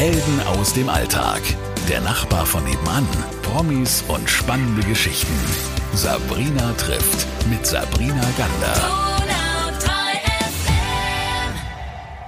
Helden 0.00 0.40
aus 0.46 0.72
dem 0.72 0.88
Alltag. 0.88 1.42
Der 1.86 2.00
Nachbar 2.00 2.46
von 2.46 2.64
nebenan. 2.64 3.06
Promis 3.42 4.02
und 4.08 4.30
spannende 4.30 4.80
Geschichten. 4.88 5.34
Sabrina 5.92 6.72
trifft 6.78 7.26
mit 7.50 7.66
Sabrina 7.66 8.24
Gander. 8.38 9.28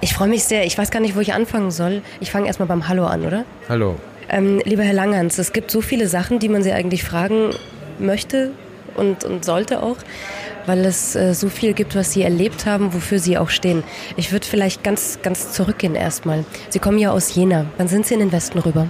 Ich 0.01 0.13
freue 0.13 0.27
mich 0.27 0.43
sehr. 0.43 0.67
Ich 0.67 0.77
weiß 0.77 0.91
gar 0.91 0.99
nicht, 0.99 1.15
wo 1.15 1.19
ich 1.19 1.33
anfangen 1.33 1.71
soll. 1.71 2.03
Ich 2.19 2.29
fange 2.29 2.45
erstmal 2.45 2.67
beim 2.67 2.87
Hallo 2.87 3.07
an, 3.07 3.25
oder? 3.25 3.43
Hallo. 3.67 3.95
Ähm, 4.29 4.61
lieber 4.65 4.83
Herr 4.83 4.93
Langhans, 4.93 5.39
es 5.39 5.51
gibt 5.51 5.71
so 5.71 5.81
viele 5.81 6.07
Sachen, 6.07 6.37
die 6.37 6.49
man 6.49 6.61
Sie 6.61 6.73
eigentlich 6.73 7.03
fragen 7.03 7.55
möchte 7.97 8.51
und, 8.95 9.23
und 9.23 9.45
sollte 9.45 9.81
auch, 9.83 9.97
weil 10.65 10.85
es 10.85 11.15
äh, 11.15 11.33
so 11.33 11.49
viel 11.49 11.73
gibt, 11.73 11.95
was 11.95 12.11
Sie 12.13 12.23
erlebt 12.23 12.65
haben, 12.65 12.93
wofür 12.93 13.19
Sie 13.19 13.37
auch 13.37 13.49
stehen. 13.49 13.83
Ich 14.17 14.31
würde 14.31 14.45
vielleicht 14.45 14.83
ganz, 14.83 15.19
ganz 15.21 15.51
zurückgehen 15.51 15.95
erstmal. 15.95 16.45
Sie 16.69 16.79
kommen 16.79 16.97
ja 16.97 17.11
aus 17.11 17.35
Jena. 17.35 17.65
Wann 17.77 17.87
sind 17.87 18.05
Sie 18.05 18.13
in 18.13 18.19
den 18.19 18.31
Westen 18.31 18.59
rüber? 18.59 18.87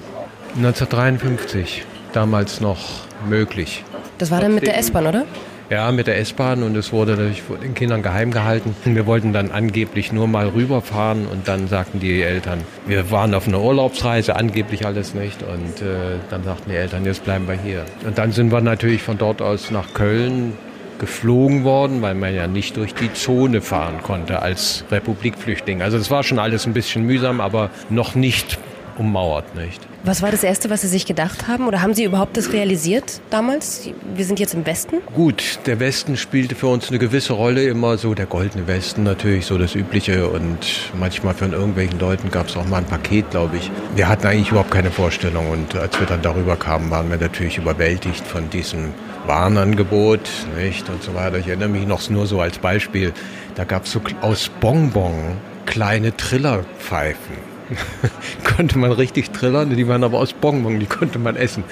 1953, 0.55 1.83
damals 2.13 2.61
noch 2.61 2.79
möglich. 3.27 3.83
Das 4.17 4.29
war 4.29 4.41
dann 4.41 4.53
mit 4.53 4.67
der 4.67 4.77
S-Bahn, 4.77 5.07
oder? 5.07 5.25
Ja, 5.69 5.91
mit 5.91 6.07
der 6.07 6.19
S-Bahn 6.19 6.61
und 6.61 6.75
es 6.75 6.91
wurde 6.91 7.13
natürlich 7.13 7.41
den 7.61 7.73
Kindern 7.73 8.03
geheim 8.03 8.31
gehalten. 8.31 8.75
Wir 8.83 9.05
wollten 9.05 9.33
dann 9.33 9.51
angeblich 9.51 10.11
nur 10.11 10.27
mal 10.27 10.49
rüberfahren 10.49 11.25
und 11.25 11.47
dann 11.47 11.67
sagten 11.67 11.99
die 11.99 12.21
Eltern, 12.21 12.59
wir 12.85 13.09
waren 13.11 13.33
auf 13.33 13.47
einer 13.47 13.61
Urlaubsreise, 13.61 14.35
angeblich 14.35 14.85
alles 14.85 15.13
nicht. 15.13 15.41
Und 15.41 15.81
äh, 15.81 16.17
dann 16.29 16.43
sagten 16.43 16.69
die 16.69 16.75
Eltern, 16.75 17.05
jetzt 17.05 17.23
bleiben 17.23 17.47
wir 17.47 17.55
hier. 17.55 17.85
Und 18.05 18.17
dann 18.17 18.31
sind 18.31 18.51
wir 18.51 18.61
natürlich 18.61 19.01
von 19.01 19.17
dort 19.17 19.41
aus 19.41 19.71
nach 19.71 19.93
Köln 19.93 20.53
geflogen 20.99 21.63
worden, 21.63 22.01
weil 22.01 22.13
man 22.13 22.35
ja 22.35 22.47
nicht 22.47 22.77
durch 22.77 22.93
die 22.93 23.11
Zone 23.13 23.61
fahren 23.61 24.01
konnte 24.03 24.41
als 24.41 24.85
Republikflüchtling. 24.91 25.81
Also 25.81 25.97
es 25.97 26.11
war 26.11 26.23
schon 26.23 26.39
alles 26.39 26.65
ein 26.65 26.73
bisschen 26.73 27.05
mühsam, 27.05 27.41
aber 27.41 27.71
noch 27.89 28.15
nicht 28.15 28.59
ummauert, 28.97 29.55
nicht? 29.55 29.81
Was 30.03 30.21
war 30.21 30.31
das 30.31 30.43
Erste, 30.43 30.69
was 30.69 30.81
Sie 30.81 30.87
sich 30.87 31.05
gedacht 31.05 31.47
haben? 31.47 31.67
Oder 31.67 31.81
haben 31.81 31.93
Sie 31.93 32.03
überhaupt 32.03 32.35
das 32.35 32.51
realisiert 32.51 33.21
damals? 33.29 33.89
Wir 34.15 34.25
sind 34.25 34.39
jetzt 34.39 34.53
im 34.53 34.65
Westen? 34.65 34.97
Gut, 35.15 35.59
der 35.65 35.79
Westen 35.79 36.17
spielte 36.17 36.55
für 36.55 36.67
uns 36.67 36.89
eine 36.89 36.99
gewisse 36.99 37.33
Rolle, 37.33 37.63
immer 37.63 37.97
so 37.97 38.13
der 38.13 38.25
goldene 38.25 38.67
Westen 38.67 39.03
natürlich, 39.03 39.45
so 39.45 39.57
das 39.57 39.75
Übliche. 39.75 40.27
Und 40.27 40.91
manchmal 40.99 41.33
von 41.33 41.53
irgendwelchen 41.53 41.99
Leuten 41.99 42.31
gab 42.31 42.49
es 42.49 42.57
auch 42.57 42.65
mal 42.65 42.77
ein 42.77 42.85
Paket, 42.85 43.31
glaube 43.31 43.57
ich. 43.57 43.71
Wir 43.95 44.09
hatten 44.09 44.27
eigentlich 44.27 44.49
überhaupt 44.49 44.71
keine 44.71 44.91
Vorstellung. 44.91 45.49
Und 45.49 45.75
als 45.75 45.97
wir 45.99 46.05
dann 46.05 46.21
darüber 46.21 46.57
kamen, 46.57 46.91
waren 46.91 47.09
wir 47.09 47.17
natürlich 47.17 47.57
überwältigt 47.57 48.27
von 48.27 48.49
diesem 48.49 48.93
Warenangebot 49.25 50.29
nicht? 50.57 50.89
und 50.89 51.01
so 51.01 51.15
weiter. 51.15 51.37
Ich 51.37 51.47
erinnere 51.47 51.69
mich 51.69 51.87
noch 51.87 52.09
nur 52.09 52.27
so 52.27 52.41
als 52.41 52.57
Beispiel, 52.57 53.13
da 53.55 53.63
gab 53.63 53.85
es 53.85 53.91
so 53.91 54.01
aus 54.21 54.49
Bonbon 54.59 55.37
kleine 55.65 56.15
Trillerpfeifen 56.15 57.53
konnte 58.55 58.77
man 58.77 58.91
richtig 58.91 59.31
trillern. 59.31 59.69
Die 59.75 59.87
waren 59.87 60.03
aber 60.03 60.19
aus 60.19 60.33
Bonbon, 60.33 60.79
die 60.79 60.85
konnte 60.85 61.19
man 61.19 61.35
essen. 61.35 61.63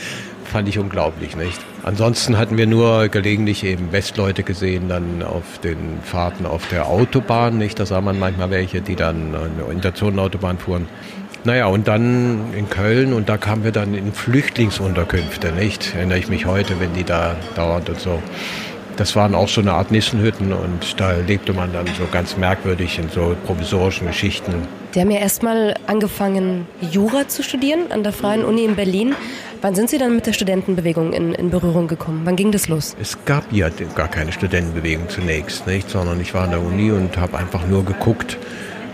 Fand 0.46 0.68
ich 0.68 0.78
unglaublich, 0.78 1.38
nicht? 1.38 1.60
Ansonsten 1.84 2.38
hatten 2.38 2.58
wir 2.58 2.68
nur 2.68 3.08
gelegentlich 3.08 3.64
eben 3.64 3.92
Westleute 3.92 4.44
gesehen, 4.44 4.90
dann 4.90 5.24
auf 5.24 5.60
den 5.64 6.00
Fahrten 6.04 6.46
auf 6.46 6.68
der 6.68 6.88
Autobahn, 6.88 7.58
nicht? 7.58 7.80
Da 7.80 7.86
sah 7.86 8.02
man 8.02 8.20
manchmal 8.20 8.50
welche, 8.50 8.82
die 8.82 8.96
dann 8.96 9.34
in 9.72 9.80
der 9.80 9.96
Zonenautobahn 9.96 10.58
fuhren. 10.58 10.88
Naja, 11.44 11.68
und 11.68 11.88
dann 11.88 12.54
in 12.56 12.70
Köln 12.70 13.14
und 13.14 13.30
da 13.30 13.38
kamen 13.38 13.64
wir 13.64 13.72
dann 13.72 13.96
in 13.96 14.14
Flüchtlingsunterkünfte, 14.14 15.52
nicht? 15.54 15.96
Erinnere 15.96 16.20
ich 16.20 16.28
mich 16.28 16.46
heute, 16.46 16.80
wenn 16.80 16.94
die 16.94 17.04
da 17.04 17.36
dauernd 17.56 17.90
und 17.90 18.00
so. 18.00 18.22
Das 19.02 19.16
waren 19.16 19.34
auch 19.34 19.48
so 19.48 19.62
eine 19.62 19.74
Art 19.74 19.90
Nissenhütten 19.90 20.54
und 20.54 21.00
da 21.00 21.14
lebte 21.14 21.54
man 21.54 21.74
dann 21.74 21.88
so 21.88 22.06
ganz 22.12 22.38
merkwürdig 22.38 23.00
in 23.00 23.10
so 23.10 23.36
provisorischen 23.48 24.06
Geschichten. 24.06 24.54
Die 24.94 25.02
haben 25.02 25.10
ja 25.10 25.18
erstmal 25.18 25.74
angefangen, 25.88 26.68
Jura 26.92 27.28
zu 27.28 27.42
studieren 27.42 27.92
an 27.92 28.04
der 28.04 28.14
Freien 28.14 28.46
Uni 28.46 28.64
in 28.64 28.76
Berlin. 28.76 29.16
Wann 29.64 29.74
sind 29.74 29.90
Sie 29.90 29.98
dann 29.98 30.14
mit 30.14 30.28
der 30.28 30.34
Studentenbewegung 30.34 31.14
in, 31.14 31.34
in 31.34 31.50
Berührung 31.50 31.88
gekommen? 31.88 32.22
Wann 32.26 32.36
ging 32.36 32.52
das 32.52 32.68
los? 32.68 32.96
Es 33.02 33.18
gab 33.26 33.52
ja 33.52 33.70
gar 33.96 34.08
keine 34.08 34.32
Studentenbewegung 34.32 35.10
zunächst, 35.10 35.66
nicht? 35.66 35.90
sondern 35.90 36.22
ich 36.22 36.36
war 36.36 36.44
an 36.44 36.52
der 36.52 36.62
Uni 36.62 36.92
und 36.92 37.18
habe 37.18 37.40
einfach 37.40 37.66
nur 37.66 37.84
geguckt, 37.84 38.38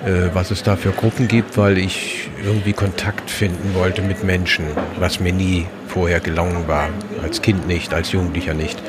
äh, 0.06 0.30
was 0.34 0.52
es 0.52 0.64
da 0.64 0.78
für 0.78 0.92
Gruppen 0.92 1.28
gibt, 1.28 1.58
weil 1.58 1.78
ich 1.78 2.30
irgendwie 2.46 2.72
Kontakt 2.72 3.30
finden 3.30 3.76
wollte 3.76 4.02
mit 4.02 4.24
Menschen, 4.24 4.68
was 5.00 5.20
mir 5.20 5.34
nie 5.34 5.66
vorher 5.90 6.22
gelungen 6.22 6.66
war. 6.70 6.88
Als 7.22 7.42
Kind 7.42 7.68
nicht, 7.68 7.94
als 7.94 8.14
Jugendlicher 8.14 8.54
nicht. 8.54 8.82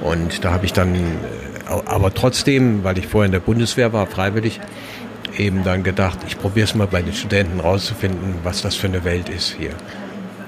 Und 0.00 0.44
da 0.44 0.52
habe 0.52 0.66
ich 0.66 0.72
dann, 0.72 0.94
äh, 0.94 0.98
aber 1.66 2.12
trotzdem, 2.12 2.84
weil 2.84 2.98
ich 2.98 3.06
vorher 3.06 3.26
in 3.26 3.32
der 3.32 3.40
Bundeswehr 3.40 3.92
war, 3.92 4.06
freiwillig, 4.06 4.60
eben 5.38 5.64
dann 5.64 5.82
gedacht, 5.82 6.18
ich 6.26 6.38
probiere 6.38 6.64
es 6.64 6.74
mal 6.74 6.86
bei 6.86 7.02
den 7.02 7.12
Studenten 7.12 7.60
rauszufinden, 7.60 8.36
was 8.42 8.62
das 8.62 8.74
für 8.74 8.86
eine 8.86 9.04
Welt 9.04 9.28
ist 9.28 9.54
hier. 9.58 9.70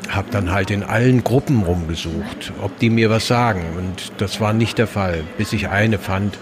Habe 0.08 0.28
dann 0.30 0.52
halt 0.52 0.70
in 0.70 0.82
allen 0.82 1.22
Gruppen 1.22 1.62
rumgesucht, 1.62 2.52
ob 2.62 2.78
die 2.78 2.88
mir 2.88 3.10
was 3.10 3.26
sagen. 3.26 3.62
Und 3.76 4.12
das 4.18 4.40
war 4.40 4.52
nicht 4.52 4.78
der 4.78 4.86
Fall, 4.86 5.22
bis 5.36 5.52
ich 5.52 5.68
eine 5.68 5.98
fand, 5.98 6.38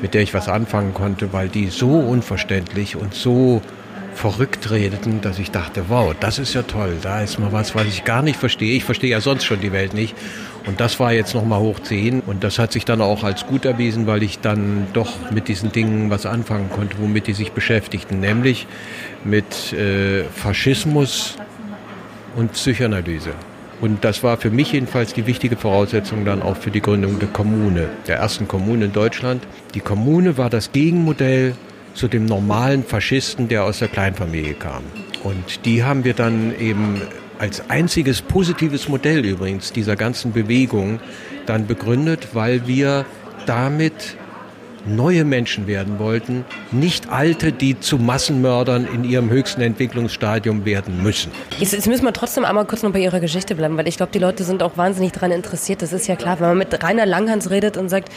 mit 0.00 0.14
der 0.14 0.22
ich 0.22 0.34
was 0.34 0.48
anfangen 0.48 0.94
konnte, 0.94 1.32
weil 1.32 1.48
die 1.48 1.68
so 1.68 1.98
unverständlich 1.98 2.96
und 2.96 3.14
so 3.14 3.60
verrückt 4.14 4.70
redeten, 4.70 5.20
dass 5.20 5.38
ich 5.38 5.50
dachte, 5.50 5.84
wow, 5.88 6.14
das 6.18 6.38
ist 6.38 6.54
ja 6.54 6.62
toll, 6.62 6.98
da 7.02 7.22
ist 7.22 7.38
mal 7.38 7.52
was, 7.52 7.74
was 7.74 7.86
ich 7.86 8.04
gar 8.04 8.22
nicht 8.22 8.38
verstehe. 8.38 8.76
Ich 8.76 8.84
verstehe 8.84 9.10
ja 9.10 9.20
sonst 9.20 9.44
schon 9.44 9.60
die 9.60 9.72
Welt 9.72 9.94
nicht. 9.94 10.14
Und 10.66 10.80
das 10.80 11.00
war 11.00 11.12
jetzt 11.12 11.34
nochmal 11.34 11.60
hoch 11.60 11.80
10 11.80 12.20
und 12.20 12.44
das 12.44 12.58
hat 12.58 12.72
sich 12.72 12.84
dann 12.84 13.00
auch 13.00 13.24
als 13.24 13.46
gut 13.46 13.64
erwiesen, 13.64 14.06
weil 14.06 14.22
ich 14.22 14.38
dann 14.38 14.86
doch 14.92 15.30
mit 15.30 15.48
diesen 15.48 15.72
Dingen 15.72 16.10
was 16.10 16.24
anfangen 16.24 16.70
konnte, 16.70 16.96
womit 17.00 17.26
die 17.26 17.32
sich 17.32 17.52
beschäftigten, 17.52 18.20
nämlich 18.20 18.66
mit 19.24 19.72
äh, 19.72 20.24
Faschismus 20.24 21.36
und 22.36 22.52
Psychoanalyse. 22.52 23.32
Und 23.80 24.04
das 24.04 24.22
war 24.22 24.36
für 24.36 24.50
mich 24.50 24.72
jedenfalls 24.72 25.12
die 25.12 25.26
wichtige 25.26 25.56
Voraussetzung 25.56 26.24
dann 26.24 26.40
auch 26.40 26.56
für 26.56 26.70
die 26.70 26.80
Gründung 26.80 27.18
der 27.18 27.28
Kommune, 27.28 27.88
der 28.06 28.18
ersten 28.18 28.46
Kommune 28.46 28.84
in 28.84 28.92
Deutschland. 28.92 29.42
Die 29.74 29.80
Kommune 29.80 30.38
war 30.38 30.48
das 30.48 30.70
Gegenmodell 30.70 31.56
zu 31.94 32.06
dem 32.06 32.24
normalen 32.24 32.84
Faschisten, 32.84 33.48
der 33.48 33.64
aus 33.64 33.80
der 33.80 33.88
Kleinfamilie 33.88 34.54
kam. 34.54 34.84
Und 35.24 35.64
die 35.64 35.82
haben 35.82 36.04
wir 36.04 36.14
dann 36.14 36.54
eben 36.60 37.02
als 37.42 37.68
einziges 37.70 38.22
positives 38.22 38.88
Modell 38.88 39.24
übrigens 39.24 39.72
dieser 39.72 39.96
ganzen 39.96 40.32
Bewegung 40.32 41.00
dann 41.44 41.66
begründet, 41.66 42.28
weil 42.34 42.68
wir 42.68 43.04
damit 43.46 44.16
neue 44.86 45.24
Menschen 45.24 45.66
werden 45.66 45.98
wollten, 45.98 46.44
nicht 46.70 47.10
alte, 47.10 47.52
die 47.52 47.78
zu 47.78 47.98
Massenmördern 47.98 48.86
in 48.92 49.04
ihrem 49.04 49.30
höchsten 49.30 49.60
Entwicklungsstadium 49.60 50.64
werden 50.64 51.02
müssen. 51.02 51.32
Jetzt, 51.58 51.72
jetzt 51.72 51.86
müssen 51.86 52.04
wir 52.04 52.12
trotzdem 52.12 52.44
einmal 52.44 52.64
kurz 52.66 52.82
noch 52.82 52.92
bei 52.92 53.00
Ihrer 53.00 53.20
Geschichte 53.20 53.54
bleiben, 53.54 53.76
weil 53.76 53.88
ich 53.88 53.96
glaube, 53.96 54.12
die 54.12 54.18
Leute 54.18 54.44
sind 54.44 54.62
auch 54.62 54.76
wahnsinnig 54.76 55.12
daran 55.12 55.30
interessiert. 55.30 55.82
Das 55.82 55.92
ist 55.92 56.06
ja 56.06 56.16
klar, 56.16 56.40
wenn 56.40 56.48
man 56.48 56.58
mit 56.58 56.82
Rainer 56.82 57.06
Langhans 57.06 57.50
redet 57.50 57.76
und 57.76 57.88
sagt, 57.88 58.08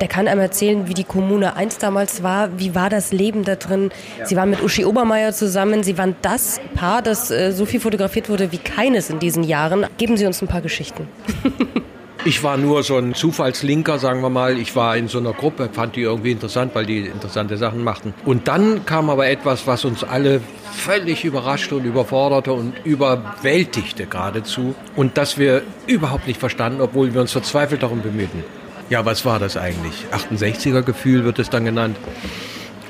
der 0.00 0.08
kann 0.08 0.28
einem 0.28 0.40
erzählen, 0.40 0.88
wie 0.88 0.94
die 0.94 1.04
Kommune 1.04 1.56
1 1.56 1.78
damals 1.78 2.22
war, 2.22 2.58
wie 2.58 2.74
war 2.74 2.90
das 2.90 3.12
Leben 3.12 3.44
da 3.44 3.56
drin. 3.56 3.90
Sie 4.24 4.36
waren 4.36 4.50
mit 4.50 4.62
Uschi 4.62 4.84
Obermeier 4.84 5.32
zusammen, 5.32 5.82
Sie 5.82 5.98
waren 5.98 6.16
das 6.22 6.60
Paar, 6.74 7.02
das 7.02 7.30
äh, 7.30 7.52
so 7.52 7.64
viel 7.64 7.80
fotografiert 7.80 8.28
wurde 8.28 8.52
wie 8.52 8.58
keines 8.58 9.10
in 9.10 9.18
diesen 9.18 9.44
Jahren. 9.44 9.86
Geben 9.98 10.16
Sie 10.16 10.26
uns 10.26 10.42
ein 10.42 10.48
paar 10.48 10.60
Geschichten. 10.60 11.08
Ich 12.24 12.44
war 12.44 12.56
nur 12.56 12.84
so 12.84 12.98
ein 12.98 13.14
Zufallslinker, 13.14 13.98
sagen 13.98 14.22
wir 14.22 14.30
mal. 14.30 14.56
Ich 14.56 14.76
war 14.76 14.96
in 14.96 15.08
so 15.08 15.18
einer 15.18 15.32
Gruppe, 15.32 15.68
fand 15.72 15.96
die 15.96 16.02
irgendwie 16.02 16.30
interessant, 16.30 16.72
weil 16.72 16.86
die 16.86 17.00
interessante 17.00 17.56
Sachen 17.56 17.82
machten. 17.82 18.14
Und 18.24 18.46
dann 18.46 18.86
kam 18.86 19.10
aber 19.10 19.26
etwas, 19.26 19.66
was 19.66 19.84
uns 19.84 20.04
alle 20.04 20.40
völlig 20.72 21.24
überraschte 21.24 21.74
und 21.74 21.84
überforderte 21.84 22.52
und 22.52 22.74
überwältigte 22.84 24.06
geradezu. 24.06 24.76
Und 24.94 25.18
das 25.18 25.36
wir 25.36 25.62
überhaupt 25.88 26.28
nicht 26.28 26.38
verstanden, 26.38 26.80
obwohl 26.80 27.12
wir 27.12 27.20
uns 27.20 27.32
verzweifelt 27.32 27.82
darum 27.82 28.02
bemühten. 28.02 28.44
Ja, 28.88 29.04
was 29.04 29.24
war 29.24 29.40
das 29.40 29.56
eigentlich? 29.56 30.06
68er-Gefühl 30.12 31.24
wird 31.24 31.40
es 31.40 31.50
dann 31.50 31.64
genannt. 31.64 31.96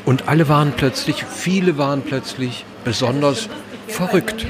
Und 0.04 0.28
alle 0.28 0.47
waren 0.50 0.72
plötzlich, 0.76 1.25
viele 1.25 1.78
waren 1.78 2.03
plötzlich 2.03 2.66
besonders 2.84 3.48
verrückt. 3.89 4.45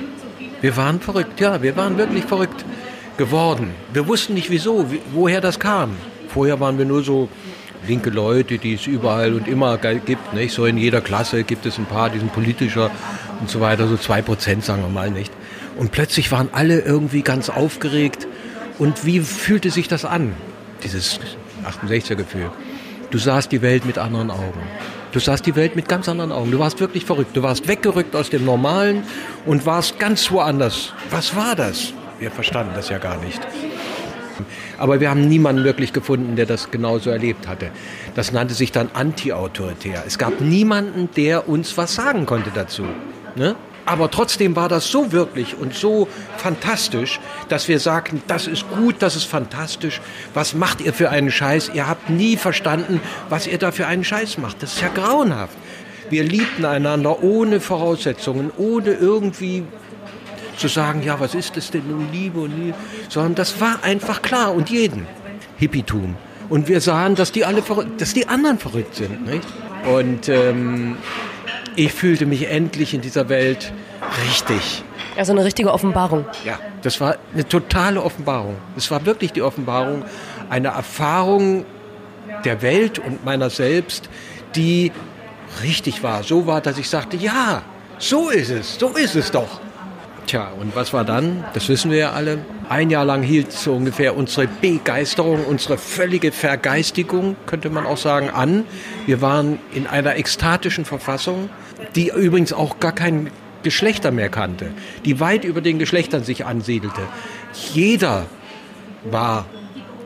Wir 0.61 0.77
waren 0.77 0.99
verrückt, 0.99 1.41
ja, 1.41 1.63
wir 1.63 1.77
waren 1.77 1.99
wirklich 1.99 2.25
verrückt 2.25 2.65
geworden. 3.17 3.75
Wir 3.93 4.07
wussten 4.09 4.35
nicht 4.35 4.51
wieso, 4.51 4.87
woher 5.13 5.41
das 5.41 5.59
kam. 5.59 5.97
Vorher 6.29 6.61
waren 6.61 6.79
wir 6.79 6.85
nur 6.85 7.03
so 7.03 7.29
linke 7.87 8.11
Leute, 8.11 8.59
die 8.59 8.75
es 8.75 8.87
überall 8.87 9.35
und 9.35 9.49
immer 9.49 9.77
gibt. 9.79 10.33
Nicht? 10.35 10.55
So 10.55 10.67
in 10.67 10.79
jeder 10.79 11.01
Klasse 11.01 11.45
gibt 11.45 11.67
es 11.67 11.79
ein 11.79 11.87
paar, 11.87 12.11
die 12.11 12.19
sind 12.19 12.33
politischer 12.33 12.91
und 13.41 13.51
so 13.51 13.61
weiter, 13.61 13.89
so 13.89 13.97
zwei 13.97 14.23
Prozent 14.23 14.65
sagen 14.65 14.83
wir 14.83 14.89
mal 14.89 15.11
nicht. 15.11 15.33
Und 15.77 15.93
plötzlich 15.93 16.31
waren 16.33 16.49
alle 16.53 16.81
irgendwie 16.81 17.23
ganz 17.23 17.49
aufgeregt. 17.51 18.27
Und 18.79 19.05
wie 19.05 19.21
fühlte 19.21 19.71
sich 19.71 19.89
das 19.89 20.05
an, 20.05 20.35
dieses 20.83 21.21
68er-Gefühl? 21.65 22.51
Du 23.11 23.19
sahst 23.19 23.53
die 23.53 23.63
Welt 23.63 23.85
mit 23.85 23.99
anderen 23.99 24.31
Augen. 24.31 24.61
Du 25.13 25.19
sahst 25.21 25.45
die 25.45 25.55
Welt 25.55 25.77
mit 25.77 25.89
ganz 25.89 26.09
anderen 26.09 26.33
Augen. 26.33 26.51
Du 26.51 26.59
warst 26.59 26.81
wirklich 26.81 27.05
verrückt. 27.05 27.37
Du 27.37 27.43
warst 27.43 27.69
weggerückt 27.69 28.17
aus 28.17 28.31
dem 28.31 28.47
Normalen 28.47 29.03
und 29.45 29.67
warst 29.67 29.99
ganz 29.99 30.31
woanders. 30.31 30.95
Was 31.11 31.37
war 31.37 31.55
das? 31.55 31.93
Wir 32.19 32.31
verstanden 32.31 32.73
das 32.75 32.89
ja 32.89 32.99
gar 32.99 33.17
nicht. 33.19 33.41
Aber 34.79 35.01
wir 35.01 35.11
haben 35.11 35.29
niemanden 35.29 35.65
wirklich 35.65 35.93
gefunden, 35.93 36.37
der 36.37 36.47
das 36.47 36.71
genauso 36.71 37.11
erlebt 37.11 37.47
hatte. 37.47 37.71
Das 38.15 38.33
nannte 38.33 38.55
sich 38.55 38.73
dann 38.73 38.91
anti-autoritär. 38.95 40.03
Es 40.07 40.19
gab 40.19 40.41
niemanden, 40.41 41.09
der 41.17 41.49
uns 41.49 41.77
was 41.77 41.95
sagen 41.95 42.27
konnte 42.27 42.51
dazu. 42.53 42.85
Ne? 43.37 43.55
Aber 43.85 44.11
trotzdem 44.11 44.55
war 44.55 44.69
das 44.69 44.91
so 44.91 45.11
wirklich 45.11 45.59
und 45.59 45.75
so 45.75 46.09
fantastisch, 46.37 47.21
dass 47.49 47.67
wir 47.69 47.81
sagten, 47.81 48.23
das 48.29 48.47
ist 48.47 48.69
gut, 48.71 48.97
das 49.01 49.17
ist 49.17 49.25
fantastisch. 49.25 50.01
Was 50.35 50.55
macht 50.55 50.81
ihr 50.81 50.93
für 50.93 51.11
einen 51.11 51.31
Scheiß? 51.31 51.73
Ihr 51.75 51.89
habt 51.89 52.09
nie 52.09 52.37
verstanden, 52.37 53.01
was 53.29 53.47
ihr 53.47 53.59
da 53.59 53.73
für 53.73 53.87
einen 53.87 54.05
Scheiß 54.05 54.39
macht. 54.39 54.63
Das 54.63 54.75
ist 54.75 54.83
ja 54.83 54.89
grauenhaft. 54.89 55.57
Wir 56.11 56.23
liebten 56.23 56.65
einander 56.65 57.23
ohne 57.23 57.61
Voraussetzungen, 57.61 58.53
ohne 58.57 58.93
irgendwie 58.93 59.65
zu 60.57 60.69
sagen, 60.69 61.03
ja, 61.03 61.19
was 61.21 61.35
ist 61.35 61.57
das 61.57 61.71
denn 61.71 61.89
nun 61.89 62.09
Liebe 62.13 62.41
und 62.41 62.57
Liebe, 62.57 62.77
sondern 63.09 63.35
das 63.35 63.61
war 63.61 63.83
einfach 63.83 64.23
klar 64.23 64.55
und 64.55 64.71
jeden. 64.71 65.07
Hippietum. 65.57 66.17
Und 66.49 66.69
wir 66.69 66.81
sahen, 66.81 67.15
dass 67.15 67.33
die 67.33 67.45
alle 67.45 67.63
dass 67.99 68.15
die 68.15 68.29
anderen 68.29 68.59
verrückt 68.59 68.97
sind. 68.97 69.25
Nicht? 69.27 69.47
Und 69.91 70.29
ähm, 70.29 70.97
ich 71.77 71.93
fühlte 71.93 72.27
mich 72.27 72.51
endlich 72.51 72.95
in 72.95 73.01
dieser 73.01 73.29
Welt 73.29 73.73
richtig. 74.27 74.85
Also 75.17 75.33
eine 75.33 75.45
richtige 75.45 75.73
Offenbarung. 75.73 76.25
Ja, 76.45 76.59
das 76.83 77.01
war 77.01 77.17
eine 77.33 77.47
totale 77.47 78.03
Offenbarung. 78.03 78.57
Es 78.77 78.91
war 78.91 79.05
wirklich 79.07 79.33
die 79.33 79.43
Offenbarung, 79.43 80.05
eine 80.51 80.69
Erfahrung 80.69 81.65
der 82.45 82.63
Welt 82.63 82.99
und 82.99 83.25
meiner 83.25 83.51
selbst, 83.51 84.09
die 84.55 84.93
richtig 85.63 86.03
war. 86.03 86.23
So 86.23 86.47
war, 86.47 86.61
dass 86.61 86.79
ich 86.79 86.89
sagte, 86.89 87.17
ja, 87.17 87.63
so 87.99 88.31
ist 88.31 88.51
es, 88.51 88.79
so 88.79 88.89
ist 88.89 89.15
es 89.15 89.31
doch. 89.31 89.61
Tja, 90.27 90.51
und 90.59 90.75
was 90.77 90.93
war 90.93 91.05
dann? 91.05 91.45
Das 91.53 91.69
wissen 91.69 91.91
wir 91.91 91.99
ja 91.99 92.13
alle. 92.13 92.39
Ein 92.69 92.91
Jahr 92.91 93.05
lang 93.05 93.23
hielt 93.23 93.53
so 93.53 93.75
ungefähr 93.75 94.17
unsere 94.17 94.47
Begeisterung, 94.47 95.45
unsere 95.45 95.77
völlige 95.77 96.33
Vergeistigung, 96.33 97.37
könnte 97.47 97.71
man 97.71 97.87
auch 97.87 97.97
sagen, 97.97 98.31
an. 98.31 98.65
Wir 99.05 99.21
waren 99.21 99.59
in 99.75 99.87
einer 99.87 100.17
ekstatischen 100.17 100.85
Verfassung, 100.85 101.51
die 101.95 102.09
übrigens 102.09 102.53
auch 102.53 102.79
gar 102.81 102.93
kein 102.93 103.31
Geschlechter 103.63 104.11
mehr 104.11 104.29
kannte, 104.29 104.71
die 105.05 105.21
weit 105.21 105.45
über 105.45 105.61
den 105.61 105.79
Geschlechtern 105.79 106.25
sich 106.25 106.47
ansiedelte. 106.47 107.03
Jeder 107.73 108.27
war 109.05 109.47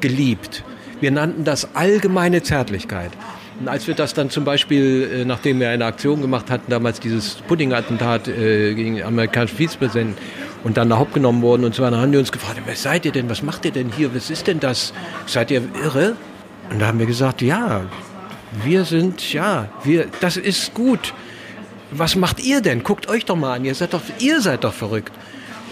geliebt. 0.00 0.64
Wir 1.00 1.10
nannten 1.10 1.44
das 1.44 1.74
allgemeine 1.74 2.42
Zärtlichkeit. 2.42 3.12
Und 3.58 3.68
als 3.68 3.86
wir 3.86 3.94
das 3.94 4.12
dann 4.12 4.28
zum 4.28 4.44
Beispiel, 4.44 5.10
äh, 5.20 5.24
nachdem 5.24 5.60
wir 5.60 5.70
eine 5.70 5.86
Aktion 5.86 6.20
gemacht 6.20 6.50
hatten, 6.50 6.70
damals 6.70 7.00
dieses 7.00 7.36
Pudding-Attentat 7.48 8.28
äh, 8.28 8.74
gegen 8.74 8.96
den 8.96 9.04
amerikanischen 9.04 9.56
Vizepräsidenten 9.56 10.16
und 10.62 10.76
dann 10.76 10.90
da 10.90 11.06
genommen 11.12 11.42
worden 11.42 11.64
und 11.64 11.74
so 11.74 11.82
weiter, 11.82 11.98
haben 11.98 12.12
die 12.12 12.18
uns 12.18 12.32
gefragt, 12.32 12.60
wer 12.64 12.76
seid 12.76 13.06
ihr 13.06 13.12
denn, 13.12 13.30
was 13.30 13.42
macht 13.42 13.64
ihr 13.64 13.70
denn 13.70 13.90
hier, 13.90 14.14
was 14.14 14.30
ist 14.30 14.46
denn 14.46 14.60
das, 14.60 14.92
seid 15.26 15.50
ihr 15.50 15.62
irre? 15.82 16.16
Und 16.70 16.80
da 16.80 16.88
haben 16.88 16.98
wir 16.98 17.06
gesagt, 17.06 17.40
ja, 17.40 17.82
wir 18.62 18.84
sind, 18.84 19.32
ja, 19.32 19.68
wir, 19.84 20.06
das 20.20 20.36
ist 20.36 20.74
gut. 20.74 21.14
Was 21.92 22.16
macht 22.16 22.40
ihr 22.40 22.60
denn? 22.60 22.82
Guckt 22.82 23.08
euch 23.08 23.24
doch 23.24 23.36
mal 23.36 23.54
an, 23.54 23.64
ihr 23.64 23.74
seid 23.74 23.94
doch, 23.94 24.02
ihr 24.18 24.40
seid 24.40 24.64
doch 24.64 24.74
verrückt. 24.74 25.12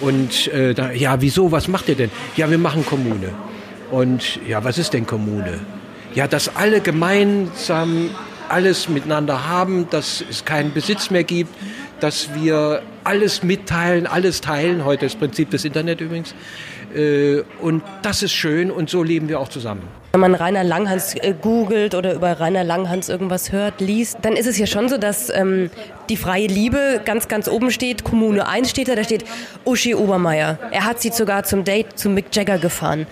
Und 0.00 0.48
äh, 0.48 0.74
da, 0.74 0.90
ja, 0.92 1.20
wieso, 1.20 1.52
was 1.52 1.68
macht 1.68 1.88
ihr 1.88 1.96
denn? 1.96 2.10
Ja, 2.36 2.50
wir 2.50 2.58
machen 2.58 2.86
Kommune. 2.86 3.30
Und 3.90 4.40
ja, 4.46 4.62
was 4.64 4.78
ist 4.78 4.92
denn 4.92 5.06
Kommune? 5.06 5.60
Ja, 6.14 6.26
dass 6.26 6.54
alle 6.56 6.80
gemeinsam 6.80 8.10
alles 8.48 8.88
miteinander 8.88 9.48
haben, 9.48 9.88
dass 9.90 10.24
es 10.28 10.44
keinen 10.44 10.72
Besitz 10.72 11.10
mehr 11.10 11.24
gibt, 11.24 11.54
dass 12.00 12.34
wir 12.34 12.82
alles 13.02 13.42
mitteilen, 13.42 14.06
alles 14.06 14.40
teilen. 14.40 14.84
Heute 14.84 15.06
das 15.06 15.14
Prinzip 15.16 15.50
des 15.50 15.64
Internet 15.64 16.00
übrigens. 16.00 16.34
Äh, 16.94 17.42
und 17.60 17.82
das 18.02 18.22
ist 18.22 18.32
schön 18.32 18.70
und 18.70 18.90
so 18.90 19.02
leben 19.02 19.28
wir 19.28 19.40
auch 19.40 19.48
zusammen. 19.48 19.82
Wenn 20.12 20.20
man 20.20 20.34
Rainer 20.34 20.62
Langhans 20.62 21.16
äh, 21.16 21.34
googelt 21.40 21.94
oder 21.96 22.14
über 22.14 22.38
Rainer 22.38 22.62
Langhans 22.62 23.08
irgendwas 23.08 23.50
hört, 23.50 23.80
liest, 23.80 24.18
dann 24.22 24.34
ist 24.34 24.46
es 24.46 24.58
ja 24.58 24.66
schon 24.66 24.88
so, 24.88 24.96
dass 24.96 25.28
ähm, 25.30 25.70
die 26.08 26.16
freie 26.16 26.46
Liebe 26.46 27.00
ganz, 27.04 27.26
ganz 27.26 27.48
oben 27.48 27.72
steht. 27.72 28.04
Kommune 28.04 28.46
1 28.46 28.70
steht 28.70 28.86
da, 28.86 28.94
da 28.94 29.02
steht 29.02 29.24
Uschi 29.64 29.94
Obermeier. 29.94 30.58
Er 30.70 30.84
hat 30.84 31.00
sie 31.00 31.08
sogar 31.08 31.42
zum 31.42 31.64
Date 31.64 31.98
zu 31.98 32.10
Mick 32.10 32.26
Jagger 32.32 32.58
gefahren. 32.58 33.08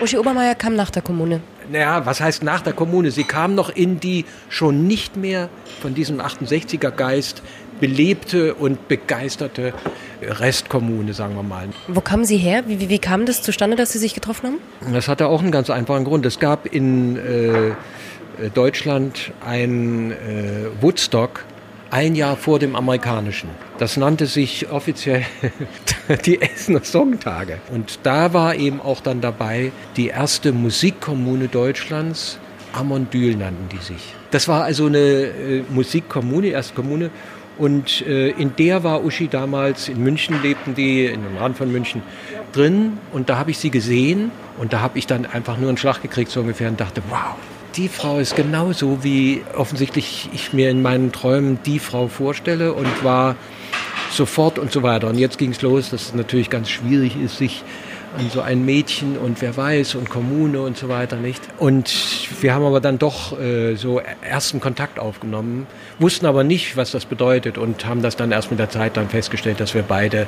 Uschi 0.00 0.18
Obermeier 0.18 0.54
kam 0.54 0.74
nach 0.74 0.90
der 0.90 1.02
Kommune 1.02 1.40
naja, 1.70 2.06
was 2.06 2.20
heißt 2.20 2.42
nach 2.42 2.60
der 2.60 2.72
Kommune? 2.72 3.10
Sie 3.10 3.24
kam 3.24 3.54
noch 3.54 3.70
in 3.70 4.00
die 4.00 4.24
schon 4.48 4.86
nicht 4.86 5.16
mehr 5.16 5.48
von 5.80 5.94
diesem 5.94 6.20
68er 6.20 6.90
Geist 6.90 7.42
belebte 7.80 8.54
und 8.54 8.86
begeisterte 8.86 9.72
Restkommune, 10.22 11.14
sagen 11.14 11.34
wir 11.34 11.42
mal. 11.42 11.68
Wo 11.88 12.00
kamen 12.00 12.24
Sie 12.24 12.36
her? 12.36 12.64
Wie, 12.66 12.78
wie, 12.78 12.88
wie, 12.88 12.98
kam 13.00 13.26
das 13.26 13.42
zustande, 13.42 13.76
dass 13.76 13.92
Sie 13.92 13.98
sich 13.98 14.14
getroffen 14.14 14.46
haben? 14.46 14.92
Das 14.92 15.08
hatte 15.08 15.26
auch 15.26 15.42
einen 15.42 15.50
ganz 15.50 15.68
einfachen 15.68 16.04
Grund. 16.04 16.24
Es 16.24 16.38
gab 16.38 16.66
in 16.66 17.16
äh, 17.16 17.72
Deutschland 18.54 19.32
ein 19.44 20.12
äh, 20.12 20.14
Woodstock 20.80 21.44
ein 21.90 22.14
Jahr 22.14 22.36
vor 22.36 22.58
dem 22.58 22.76
amerikanischen. 22.76 23.50
Das 23.82 23.96
nannte 23.96 24.26
sich 24.26 24.70
offiziell 24.70 25.24
die 26.24 26.40
Essener 26.40 26.84
Songtage. 26.84 27.58
Und 27.72 27.98
da 28.04 28.32
war 28.32 28.54
eben 28.54 28.80
auch 28.80 29.00
dann 29.00 29.20
dabei 29.20 29.72
die 29.96 30.06
erste 30.06 30.52
Musikkommune 30.52 31.48
Deutschlands. 31.48 32.38
Amondyl 32.72 33.34
nannten 33.34 33.68
die 33.70 33.82
sich. 33.82 34.14
Das 34.30 34.46
war 34.46 34.62
also 34.62 34.86
eine 34.86 34.98
äh, 34.98 35.64
Musikkommune, 35.68 36.50
erste 36.50 36.74
Kommune. 36.74 37.10
Und 37.58 38.06
äh, 38.06 38.28
in 38.28 38.54
der 38.54 38.84
war 38.84 39.02
Uschi 39.02 39.26
damals, 39.26 39.88
in 39.88 40.00
München 40.00 40.40
lebten 40.44 40.76
die, 40.76 41.06
in 41.06 41.24
dem 41.24 41.36
Rand 41.36 41.58
von 41.58 41.72
München, 41.72 42.02
drin. 42.52 42.98
Und 43.12 43.30
da 43.30 43.36
habe 43.36 43.50
ich 43.50 43.58
sie 43.58 43.70
gesehen. 43.70 44.30
Und 44.58 44.72
da 44.72 44.78
habe 44.78 44.96
ich 44.96 45.08
dann 45.08 45.26
einfach 45.26 45.58
nur 45.58 45.70
einen 45.70 45.76
Schlag 45.76 46.00
gekriegt, 46.02 46.30
so 46.30 46.42
ungefähr, 46.42 46.68
und 46.68 46.80
dachte, 46.80 47.02
wow, 47.08 47.34
die 47.74 47.88
Frau 47.88 48.20
ist 48.20 48.36
genauso, 48.36 49.02
wie 49.02 49.42
offensichtlich 49.56 50.28
ich 50.32 50.52
mir 50.52 50.70
in 50.70 50.82
meinen 50.82 51.10
Träumen 51.10 51.58
die 51.66 51.80
Frau 51.80 52.06
vorstelle 52.06 52.74
und 52.74 53.02
war 53.02 53.34
sofort 54.12 54.58
und 54.58 54.72
so 54.72 54.82
weiter. 54.82 55.08
Und 55.08 55.18
jetzt 55.18 55.38
ging 55.38 55.50
es 55.50 55.62
los, 55.62 55.90
dass 55.90 56.02
es 56.02 56.14
natürlich 56.14 56.50
ganz 56.50 56.68
schwierig 56.70 57.16
ist, 57.16 57.38
sich 57.38 57.62
an 58.18 58.28
so 58.30 58.40
ein 58.42 58.64
Mädchen 58.64 59.16
und 59.16 59.40
wer 59.40 59.56
weiß 59.56 59.94
und 59.94 60.10
Kommune 60.10 60.60
und 60.60 60.76
so 60.76 60.88
weiter 60.88 61.16
nicht. 61.16 61.42
Und 61.58 61.90
wir 62.40 62.54
haben 62.54 62.64
aber 62.64 62.80
dann 62.80 62.98
doch 62.98 63.38
äh, 63.40 63.74
so 63.76 64.00
ersten 64.20 64.60
Kontakt 64.60 64.98
aufgenommen, 64.98 65.66
wussten 65.98 66.26
aber 66.26 66.44
nicht, 66.44 66.76
was 66.76 66.90
das 66.90 67.06
bedeutet 67.06 67.56
und 67.56 67.86
haben 67.86 68.02
das 68.02 68.16
dann 68.16 68.32
erst 68.32 68.50
mit 68.50 68.60
der 68.60 68.68
Zeit 68.68 68.96
dann 68.96 69.08
festgestellt, 69.08 69.60
dass 69.60 69.74
wir 69.74 69.82
beide, 69.82 70.26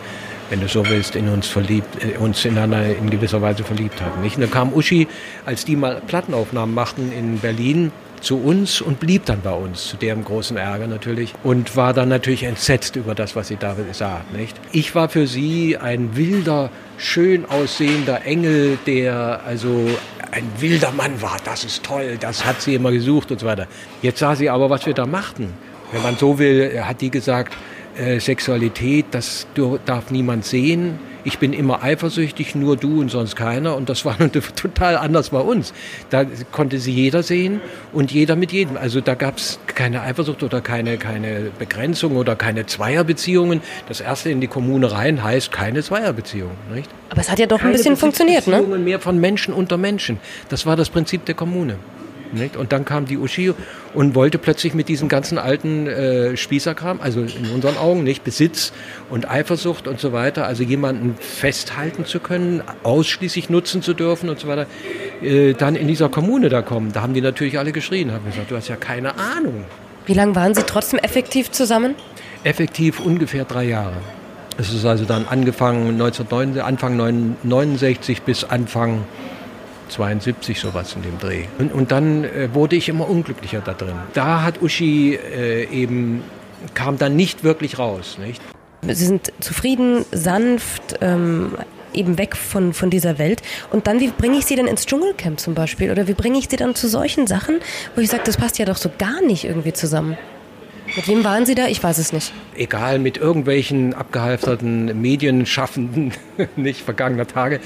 wenn 0.48 0.60
du 0.60 0.68
so 0.68 0.88
willst, 0.88 1.14
in 1.14 1.28
uns 1.28 1.46
verliebt, 1.46 2.02
äh, 2.02 2.16
uns 2.16 2.44
ineinander 2.44 2.96
in 2.96 3.10
gewisser 3.10 3.42
Weise 3.42 3.64
verliebt 3.64 4.00
hatten. 4.00 4.22
Nicht? 4.22 4.36
Und 4.36 4.42
dann 4.42 4.50
kam 4.50 4.72
Uschi, 4.72 5.06
als 5.44 5.64
die 5.64 5.76
mal 5.76 6.00
Plattenaufnahmen 6.06 6.74
machten 6.74 7.12
in 7.12 7.38
Berlin, 7.38 7.92
zu 8.24 8.38
uns 8.38 8.80
und 8.80 8.98
blieb 8.98 9.26
dann 9.26 9.42
bei 9.42 9.52
uns, 9.52 9.86
zu 9.86 9.96
deren 9.96 10.24
großen 10.24 10.56
Ärger 10.56 10.86
natürlich, 10.86 11.34
und 11.44 11.76
war 11.76 11.92
dann 11.92 12.08
natürlich 12.08 12.42
entsetzt 12.42 12.96
über 12.96 13.14
das, 13.14 13.36
was 13.36 13.48
sie 13.48 13.56
da 13.56 13.76
sah. 13.92 14.22
Nicht? 14.36 14.56
Ich 14.72 14.94
war 14.94 15.08
für 15.08 15.26
sie 15.26 15.76
ein 15.76 16.16
wilder, 16.16 16.70
schön 16.96 17.44
aussehender 17.44 18.24
Engel, 18.24 18.78
der 18.86 19.42
also 19.46 19.88
ein 20.32 20.50
wilder 20.58 20.90
Mann 20.92 21.22
war. 21.22 21.36
Das 21.44 21.64
ist 21.64 21.84
toll, 21.84 22.16
das 22.18 22.44
hat 22.44 22.60
sie 22.60 22.74
immer 22.74 22.90
gesucht 22.90 23.30
und 23.30 23.40
so 23.40 23.46
weiter. 23.46 23.66
Jetzt 24.02 24.18
sah 24.18 24.34
sie 24.34 24.50
aber, 24.50 24.70
was 24.70 24.86
wir 24.86 24.94
da 24.94 25.06
machten. 25.06 25.52
Wenn 25.92 26.02
man 26.02 26.16
so 26.16 26.38
will, 26.38 26.82
hat 26.82 27.00
die 27.00 27.10
gesagt, 27.10 27.54
äh, 27.96 28.18
Sexualität, 28.18 29.06
das 29.12 29.46
darf 29.84 30.10
niemand 30.10 30.44
sehen 30.44 30.98
ich 31.24 31.38
bin 31.38 31.52
immer 31.52 31.82
eifersüchtig, 31.82 32.54
nur 32.54 32.76
du 32.76 33.00
und 33.00 33.10
sonst 33.10 33.34
keiner. 33.34 33.76
Und 33.76 33.88
das 33.88 34.04
war 34.04 34.16
total 34.56 34.96
anders 34.96 35.30
bei 35.30 35.40
uns. 35.40 35.72
Da 36.10 36.24
konnte 36.52 36.78
sie 36.78 36.92
jeder 36.92 37.22
sehen 37.22 37.60
und 37.92 38.12
jeder 38.12 38.36
mit 38.36 38.52
jedem. 38.52 38.76
Also 38.76 39.00
da 39.00 39.14
gab 39.14 39.38
es 39.38 39.58
keine 39.66 40.02
Eifersucht 40.02 40.42
oder 40.42 40.60
keine, 40.60 40.98
keine 40.98 41.50
Begrenzung 41.58 42.16
oder 42.16 42.36
keine 42.36 42.66
Zweierbeziehungen. 42.66 43.62
Das 43.88 44.00
erste 44.00 44.30
in 44.30 44.40
die 44.40 44.46
Kommune 44.46 44.92
rein 44.92 45.22
heißt 45.22 45.50
keine 45.50 45.82
Zweierbeziehung. 45.82 46.50
Nicht? 46.72 46.90
Aber 47.10 47.20
es 47.20 47.30
hat 47.30 47.38
ja 47.38 47.46
doch 47.46 47.58
keine 47.58 47.70
ein 47.70 47.76
bisschen 47.76 47.96
funktioniert, 47.96 48.46
ne? 48.46 48.60
mehr 48.62 49.00
von 49.00 49.18
Menschen 49.18 49.54
unter 49.54 49.76
Menschen. 49.76 50.18
Das 50.48 50.66
war 50.66 50.76
das 50.76 50.90
Prinzip 50.90 51.24
der 51.24 51.34
Kommune. 51.34 51.76
Nicht? 52.34 52.56
Und 52.56 52.72
dann 52.72 52.84
kam 52.84 53.06
die 53.06 53.16
Uschi 53.16 53.52
und 53.94 54.14
wollte 54.14 54.38
plötzlich 54.38 54.74
mit 54.74 54.88
diesem 54.88 55.08
ganzen 55.08 55.38
alten 55.38 55.86
äh, 55.86 56.36
Spießerkram, 56.36 57.00
also 57.00 57.20
in 57.20 57.50
unseren 57.54 57.76
Augen 57.76 58.02
nicht 58.02 58.24
Besitz 58.24 58.72
und 59.10 59.30
Eifersucht 59.30 59.88
und 59.88 60.00
so 60.00 60.12
weiter, 60.12 60.46
also 60.46 60.62
jemanden 60.62 61.16
festhalten 61.20 62.04
zu 62.04 62.20
können, 62.20 62.62
ausschließlich 62.82 63.50
nutzen 63.50 63.82
zu 63.82 63.94
dürfen 63.94 64.28
und 64.28 64.40
so 64.40 64.48
weiter, 64.48 64.66
äh, 65.22 65.54
dann 65.54 65.76
in 65.76 65.88
dieser 65.88 66.08
Kommune 66.08 66.48
da 66.48 66.62
kommen. 66.62 66.92
Da 66.92 67.02
haben 67.02 67.14
die 67.14 67.20
natürlich 67.20 67.58
alle 67.58 67.72
geschrien, 67.72 68.12
haben 68.12 68.24
gesagt, 68.26 68.50
du 68.50 68.56
hast 68.56 68.68
ja 68.68 68.76
keine 68.76 69.16
Ahnung. 69.16 69.64
Wie 70.06 70.14
lange 70.14 70.34
waren 70.34 70.54
Sie 70.54 70.62
trotzdem 70.64 70.98
effektiv 70.98 71.50
zusammen? 71.50 71.94
Effektiv 72.42 73.00
ungefähr 73.00 73.44
drei 73.44 73.64
Jahre. 73.64 73.96
Es 74.56 74.72
ist 74.72 74.84
also 74.84 75.04
dann 75.04 75.26
angefangen 75.26 76.00
1969, 76.00 76.62
Anfang 76.62 76.92
1969 76.92 78.22
bis 78.22 78.44
Anfang 78.44 79.04
72 79.88 80.58
sowas 80.58 80.94
in 80.94 81.02
dem 81.02 81.18
Dreh. 81.18 81.44
Und, 81.58 81.72
und 81.72 81.92
dann 81.92 82.24
äh, 82.24 82.48
wurde 82.52 82.76
ich 82.76 82.88
immer 82.88 83.08
unglücklicher 83.08 83.60
da 83.60 83.72
drin. 83.72 83.96
Da 84.14 84.42
hat 84.42 84.62
Uschi 84.62 85.14
äh, 85.14 85.64
eben, 85.64 86.22
kam 86.74 86.98
dann 86.98 87.16
nicht 87.16 87.44
wirklich 87.44 87.78
raus. 87.78 88.18
Nicht? 88.18 88.40
Sie 88.82 89.06
sind 89.06 89.32
zufrieden, 89.40 90.04
sanft, 90.12 90.98
ähm, 91.00 91.52
eben 91.94 92.18
weg 92.18 92.36
von, 92.36 92.72
von 92.72 92.90
dieser 92.90 93.18
Welt. 93.18 93.42
Und 93.70 93.86
dann, 93.86 94.00
wie 94.00 94.08
bringe 94.08 94.38
ich 94.38 94.46
sie 94.46 94.56
denn 94.56 94.66
ins 94.66 94.86
Dschungelcamp 94.86 95.40
zum 95.40 95.54
Beispiel? 95.54 95.90
Oder 95.90 96.08
wie 96.08 96.14
bringe 96.14 96.38
ich 96.38 96.48
sie 96.48 96.56
dann 96.56 96.74
zu 96.74 96.88
solchen 96.88 97.26
Sachen, 97.26 97.60
wo 97.94 98.00
ich 98.00 98.10
sage, 98.10 98.24
das 98.24 98.36
passt 98.36 98.58
ja 98.58 98.66
doch 98.66 98.76
so 98.76 98.90
gar 98.98 99.22
nicht 99.22 99.44
irgendwie 99.44 99.72
zusammen? 99.72 100.16
Mit 100.96 101.08
wem 101.08 101.24
waren 101.24 101.44
Sie 101.44 101.54
da? 101.56 101.66
Ich 101.66 101.82
weiß 101.82 101.98
es 101.98 102.12
nicht. 102.12 102.32
Egal, 102.56 103.00
mit 103.00 103.16
irgendwelchen 103.16 103.94
abgehalfterten 103.94 105.00
Medienschaffenden, 105.00 106.12
nicht 106.56 106.82
vergangener 106.82 107.26
Tage. 107.26 107.58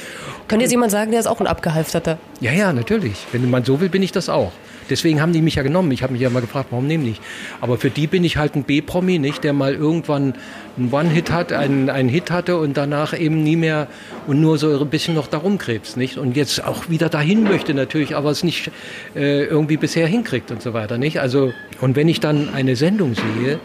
Könnte 0.48 0.64
jetzt 0.64 0.72
jemand 0.72 0.92
sagen, 0.92 1.10
der 1.10 1.20
ist 1.20 1.26
auch 1.26 1.40
ein 1.40 1.46
abgehalfterter? 1.46 2.18
Ja, 2.40 2.52
ja, 2.52 2.72
natürlich. 2.72 3.26
Wenn 3.32 3.50
man 3.50 3.64
so 3.64 3.80
will, 3.80 3.90
bin 3.90 4.02
ich 4.02 4.12
das 4.12 4.30
auch. 4.30 4.52
Deswegen 4.90 5.20
haben 5.20 5.32
die 5.32 5.42
mich 5.42 5.56
ja 5.56 5.62
genommen. 5.62 5.90
Ich 5.92 6.02
habe 6.02 6.12
mich 6.12 6.22
ja 6.22 6.30
mal 6.30 6.40
gefragt, 6.40 6.68
warum 6.70 6.86
nehmen 6.86 7.04
nicht? 7.04 7.22
Aber 7.60 7.78
für 7.78 7.90
die 7.90 8.06
bin 8.06 8.24
ich 8.24 8.36
halt 8.36 8.54
ein 8.54 8.64
B-Promi, 8.64 9.18
nicht, 9.18 9.44
der 9.44 9.52
mal 9.52 9.74
irgendwann 9.74 10.34
einen 10.76 10.92
One-Hit 10.92 11.30
hat, 11.30 11.52
einen, 11.52 11.90
einen 11.90 12.08
Hit 12.08 12.30
hatte 12.30 12.56
und 12.58 12.76
danach 12.76 13.18
eben 13.18 13.42
nie 13.42 13.56
mehr 13.56 13.88
und 14.26 14.40
nur 14.40 14.58
so 14.58 14.80
ein 14.80 14.88
bisschen 14.88 15.14
noch 15.14 15.26
darum 15.26 15.58
krebst, 15.58 15.96
nicht? 15.96 16.18
Und 16.18 16.36
jetzt 16.36 16.64
auch 16.64 16.88
wieder 16.88 17.08
dahin 17.08 17.44
möchte 17.44 17.74
natürlich, 17.74 18.16
aber 18.16 18.30
es 18.30 18.44
nicht 18.44 18.70
äh, 19.14 19.44
irgendwie 19.44 19.76
bisher 19.76 20.06
hinkriegt 20.06 20.50
und 20.50 20.62
so 20.62 20.72
weiter, 20.72 20.98
nicht? 20.98 21.20
Also, 21.20 21.52
und 21.80 21.96
wenn 21.96 22.08
ich 22.08 22.20
dann 22.20 22.52
eine 22.54 22.76
Sendung 22.76 23.14
sehe, 23.14 23.58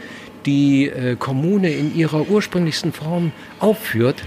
die 0.45 0.87
äh, 0.87 1.15
Kommune 1.15 1.71
in 1.71 1.95
ihrer 1.95 2.29
ursprünglichsten 2.29 2.91
Form 2.91 3.31
aufführt, 3.59 4.23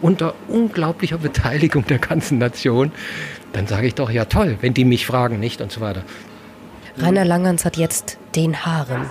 unter 0.00 0.34
unglaublicher 0.48 1.18
Beteiligung 1.18 1.86
der 1.86 1.98
ganzen 1.98 2.38
Nation, 2.38 2.92
dann 3.52 3.66
sage 3.66 3.86
ich 3.86 3.94
doch, 3.94 4.10
ja 4.10 4.24
toll, 4.24 4.56
wenn 4.60 4.74
die 4.74 4.84
mich 4.84 5.06
fragen, 5.06 5.40
nicht 5.40 5.60
und 5.60 5.72
so 5.72 5.80
weiter. 5.80 6.04
Rainer 6.98 7.24
Langhans 7.24 7.64
hat 7.64 7.76
jetzt 7.76 8.18
den 8.36 8.64
Harem. 8.64 9.02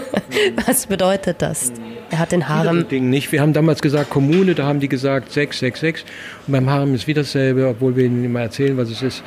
Was 0.66 0.86
bedeutet 0.86 1.42
das? 1.42 1.72
Er 2.10 2.18
hat 2.18 2.32
den 2.32 2.48
Harem. 2.48 2.88
Ding 2.88 3.10
nicht. 3.10 3.32
Wir 3.32 3.40
haben 3.40 3.52
damals 3.52 3.82
gesagt 3.82 4.10
Kommune, 4.10 4.54
da 4.54 4.64
haben 4.64 4.80
die 4.80 4.88
gesagt 4.88 5.32
666. 5.32 6.04
Und 6.46 6.52
beim 6.52 6.70
Harem 6.70 6.94
ist 6.94 7.06
wieder 7.06 7.22
dasselbe, 7.22 7.68
obwohl 7.68 7.96
wir 7.96 8.04
ihnen 8.04 8.24
immer 8.24 8.40
erzählen, 8.40 8.76
was 8.76 8.90
es 8.90 9.02
ist. 9.02 9.22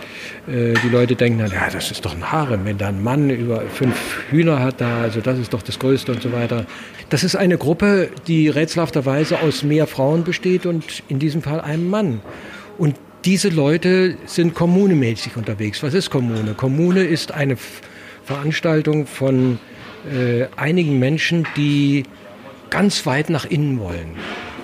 Äh, 0.48 0.74
die 0.84 0.90
Leute 0.90 1.16
denken 1.16 1.40
dann, 1.40 1.52
ja, 1.52 1.70
das 1.70 1.92
ist 1.92 2.06
doch 2.06 2.16
ein 2.16 2.32
Harem, 2.32 2.66
wenn 2.66 2.78
da 2.78 2.88
ein 2.88 3.04
Mann 3.04 3.30
über 3.30 3.62
fünf 3.62 3.96
Hühner 4.30 4.60
hat 4.60 4.82
da, 4.82 5.02
also 5.02 5.22
das 5.22 5.40
ist 5.40 5.54
doch 5.54 5.62
das 5.62 5.80
Größte 5.80 6.12
und 6.12 6.22
so 6.22 6.32
weiter. 6.32 6.66
Das 7.10 7.24
ist 7.24 7.36
eine 7.36 7.58
Gruppe, 7.58 8.10
die 8.28 8.50
rätselhafterweise 8.50 9.40
aus 9.42 9.64
mehr 9.64 9.88
Frauen 9.88 10.24
besteht 10.24 10.66
und 10.66 11.04
in 11.08 11.20
diesem 11.20 11.42
Fall 11.42 11.62
einem 11.62 11.90
Mann. 11.90 12.22
Und 12.78 12.96
diese 13.26 13.50
Leute 13.50 14.18
sind 14.26 14.54
kommunemäßig 14.54 15.36
unterwegs. 15.36 15.84
Was 15.84 15.94
ist 15.94 16.10
Kommune? 16.10 16.54
Kommune 16.54 17.04
ist 17.04 17.34
eine 17.34 17.58
Veranstaltung 18.24 19.08
von 19.08 19.60
äh, 20.10 20.46
einigen 20.56 21.00
Menschen, 21.00 21.48
die 21.58 22.04
ganz 22.70 23.06
weit 23.06 23.30
nach 23.30 23.46
innen 23.46 23.80
wollen 23.80 24.16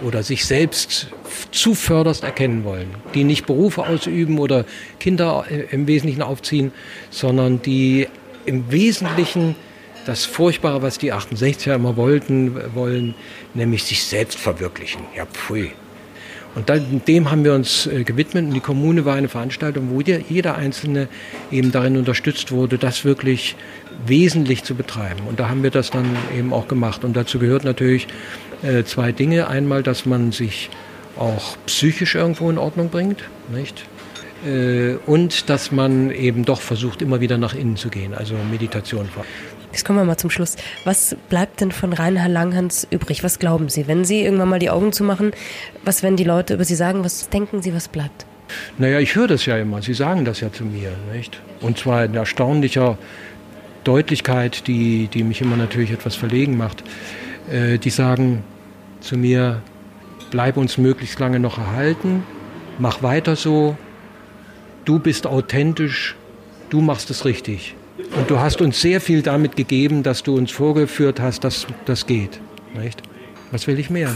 oder 0.03 0.23
sich 0.23 0.45
selbst 0.45 1.07
zuvörderst 1.51 2.23
erkennen 2.23 2.63
wollen, 2.63 2.87
die 3.13 3.23
nicht 3.23 3.45
Berufe 3.45 3.85
ausüben 3.85 4.39
oder 4.39 4.65
Kinder 4.99 5.45
äh, 5.49 5.65
im 5.71 5.87
Wesentlichen 5.87 6.21
aufziehen, 6.21 6.71
sondern 7.09 7.61
die 7.61 8.07
im 8.45 8.71
Wesentlichen 8.71 9.55
das 10.05 10.23
Furchtbare, 10.25 10.81
was 10.81 10.99
die 10.99 11.11
68er 11.11 11.75
immer 11.75 11.97
wollten, 11.97 12.55
wollen, 12.75 13.15
nämlich 13.55 13.83
sich 13.83 14.03
selbst 14.03 14.37
verwirklichen. 14.37 15.01
Ja, 15.15 15.25
pfui. 15.25 15.71
Und 16.55 16.71
dem 17.07 17.31
haben 17.31 17.43
wir 17.43 17.53
uns 17.53 17.85
äh, 17.85 18.03
gewidmet 18.03 18.45
und 18.45 18.53
die 18.53 18.61
Kommune 18.61 19.03
war 19.03 19.15
eine 19.15 19.27
Veranstaltung, 19.27 19.89
wo 19.91 19.99
jeder 19.99 20.55
Einzelne 20.55 21.09
eben 21.51 21.71
darin 21.71 21.97
unterstützt 21.97 22.51
wurde, 22.51 22.77
das 22.77 23.03
wirklich 23.03 23.57
wesentlich 24.07 24.63
zu 24.63 24.73
betreiben. 24.73 25.27
Und 25.27 25.39
da 25.39 25.49
haben 25.49 25.63
wir 25.63 25.71
das 25.71 25.91
dann 25.91 26.05
eben 26.37 26.53
auch 26.53 26.69
gemacht. 26.69 27.03
Und 27.03 27.15
dazu 27.15 27.39
gehört 27.39 27.65
natürlich 27.65 28.07
äh, 28.63 28.83
zwei 28.85 29.11
Dinge. 29.11 29.49
Einmal, 29.49 29.83
dass 29.83 30.05
man 30.05 30.31
sich 30.31 30.69
auch 31.17 31.57
psychisch 31.65 32.15
irgendwo 32.15 32.49
in 32.49 32.57
Ordnung 32.57 32.89
bringt, 32.89 33.23
nicht? 33.53 33.85
Äh, 34.45 34.95
und 35.05 35.49
dass 35.49 35.71
man 35.71 36.11
eben 36.11 36.45
doch 36.45 36.61
versucht, 36.61 37.01
immer 37.01 37.19
wieder 37.19 37.37
nach 37.37 37.53
innen 37.53 37.77
zu 37.77 37.89
gehen, 37.89 38.13
also 38.13 38.35
Meditation. 38.49 39.09
Jetzt 39.75 39.83
kommen 39.83 39.99
wir 39.99 40.05
mal 40.05 40.15
zum 40.15 40.29
Schluss. 40.29 40.55
Was 40.85 41.17
bleibt 41.27 41.59
denn 41.59 41.69
von 41.69 41.91
Reinhard 41.91 42.31
Langhans 42.31 42.87
übrig? 42.91 43.25
Was 43.25 43.39
glauben 43.39 43.67
Sie? 43.67 43.89
Wenn 43.89 44.05
Sie 44.05 44.21
irgendwann 44.21 44.47
mal 44.47 44.59
die 44.59 44.69
Augen 44.69 44.93
zumachen, 44.93 45.31
was 45.83 46.01
werden 46.01 46.15
die 46.15 46.23
Leute 46.23 46.53
über 46.53 46.63
Sie 46.63 46.75
sagen? 46.75 47.03
Was 47.03 47.27
denken 47.27 47.61
Sie, 47.61 47.73
was 47.73 47.89
bleibt? 47.89 48.25
Naja, 48.77 49.01
ich 49.01 49.15
höre 49.15 49.27
das 49.27 49.45
ja 49.45 49.57
immer. 49.57 49.81
Sie 49.81 49.93
sagen 49.93 50.23
das 50.23 50.39
ja 50.39 50.49
zu 50.49 50.63
mir, 50.63 50.93
nicht? 51.13 51.41
Und 51.59 51.77
zwar 51.77 52.05
in 52.05 52.15
erstaunlicher 52.15 52.97
Deutlichkeit, 53.83 54.65
die, 54.67 55.09
die 55.09 55.25
mich 55.25 55.41
immer 55.41 55.57
natürlich 55.57 55.91
etwas 55.91 56.15
verlegen 56.15 56.55
macht. 56.55 56.81
Äh, 57.51 57.77
die 57.77 57.89
sagen 57.89 58.45
zu 59.01 59.17
mir, 59.17 59.61
bleib 60.31 60.55
uns 60.55 60.77
möglichst 60.77 61.19
lange 61.19 61.41
noch 61.41 61.57
erhalten, 61.57 62.23
mach 62.79 63.03
weiter 63.03 63.35
so, 63.35 63.75
du 64.85 64.99
bist 64.99 65.27
authentisch, 65.27 66.15
du 66.69 66.79
machst 66.79 67.09
es 67.09 67.25
richtig. 67.25 67.75
Und 68.15 68.29
du 68.29 68.39
hast 68.39 68.61
uns 68.61 68.81
sehr 68.81 69.01
viel 69.01 69.21
damit 69.21 69.55
gegeben, 69.55 70.03
dass 70.03 70.23
du 70.23 70.35
uns 70.35 70.51
vorgeführt 70.51 71.19
hast, 71.19 71.43
dass 71.43 71.67
das 71.85 72.05
geht. 72.05 72.39
Nicht? 72.73 73.01
Was 73.51 73.67
will 73.67 73.79
ich 73.79 73.89
mehr? 73.89 74.15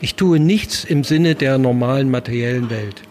Ich 0.00 0.16
tue 0.16 0.38
nichts 0.38 0.84
im 0.84 1.04
Sinne 1.04 1.34
der 1.34 1.58
normalen 1.58 2.10
materiellen 2.10 2.70
Welt. 2.70 3.02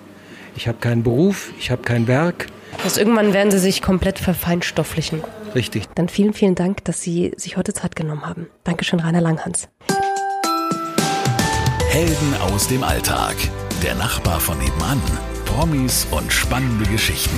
Ich 0.55 0.67
habe 0.67 0.77
keinen 0.79 1.03
Beruf, 1.03 1.51
ich 1.59 1.71
habe 1.71 1.81
kein 1.81 2.07
Werk. 2.07 2.47
Also 2.83 2.99
irgendwann 2.99 3.33
werden 3.33 3.51
Sie 3.51 3.59
sich 3.59 3.81
komplett 3.81 4.19
verfeinstofflichen. 4.19 5.21
Richtig. 5.55 5.87
Dann 5.95 6.09
vielen, 6.09 6.33
vielen 6.33 6.55
Dank, 6.55 6.83
dass 6.85 7.01
Sie 7.01 7.33
sich 7.37 7.57
heute 7.57 7.73
Zeit 7.73 7.95
genommen 7.95 8.25
haben. 8.25 8.47
Dankeschön, 8.63 8.99
Rainer 8.99 9.21
Langhans. 9.21 9.67
Helden 11.89 12.33
aus 12.41 12.67
dem 12.67 12.83
Alltag. 12.83 13.35
Der 13.83 13.95
Nachbar 13.95 14.39
von 14.39 14.57
nebenan. 14.57 15.01
Promis 15.45 16.07
und 16.11 16.31
spannende 16.31 16.85
Geschichten. 16.89 17.37